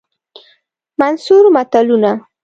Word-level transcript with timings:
منثور 0.99 1.49
متلونه 1.53 2.25